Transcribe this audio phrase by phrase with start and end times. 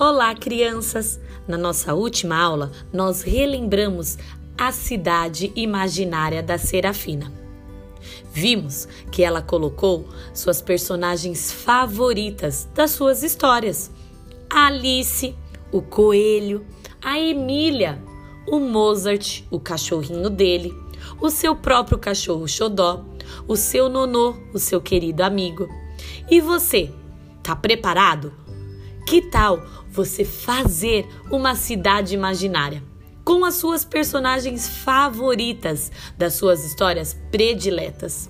[0.00, 1.18] Olá, crianças!
[1.48, 4.16] Na nossa última aula, nós relembramos
[4.56, 7.32] a cidade imaginária da Serafina.
[8.32, 13.90] Vimos que ela colocou suas personagens favoritas das suas histórias:
[14.48, 15.34] a Alice,
[15.72, 16.64] o coelho,
[17.02, 18.00] a Emília,
[18.46, 20.72] o Mozart, o cachorrinho dele,
[21.20, 23.04] o seu próprio cachorro Xodó,
[23.48, 25.68] o seu nonô, o seu querido amigo.
[26.30, 26.88] E você,
[27.42, 28.32] tá preparado?
[29.08, 32.82] Que tal você fazer uma cidade imaginária
[33.24, 38.28] com as suas personagens favoritas das suas histórias prediletas?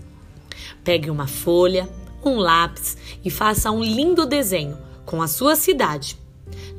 [0.84, 1.88] Pegue uma folha,
[2.24, 6.16] um lápis e faça um lindo desenho com a sua cidade.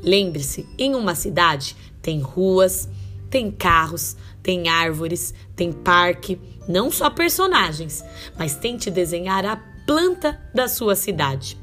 [0.01, 2.87] Lembre-se, em uma cidade tem ruas,
[3.29, 8.01] tem carros, tem árvores, tem parque, não só personagens,
[8.37, 11.57] mas tente desenhar a planta da sua cidade.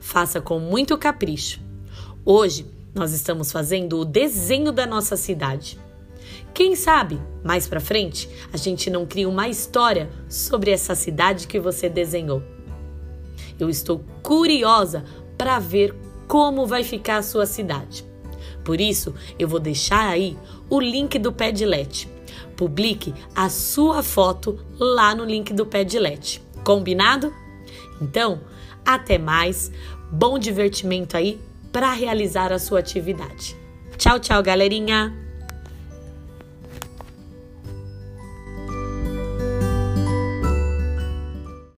[0.00, 1.60] Faça com muito capricho.
[2.24, 5.78] Hoje nós estamos fazendo o desenho da nossa cidade.
[6.54, 11.60] Quem sabe, mais para frente, a gente não cria uma história sobre essa cidade que
[11.60, 12.42] você desenhou.
[13.58, 15.04] Eu estou curiosa
[15.36, 15.94] para ver
[16.26, 18.04] como vai ficar a sua cidade.
[18.64, 20.36] Por isso, eu vou deixar aí
[20.68, 22.08] o link do Padlet.
[22.56, 26.42] Publique a sua foto lá no link do Padlet.
[26.64, 27.32] Combinado?
[28.00, 28.40] Então,
[28.86, 29.70] até mais.
[30.10, 31.40] Bom divertimento aí
[31.72, 33.56] para realizar a sua atividade.
[33.98, 35.25] Tchau, tchau, galerinha!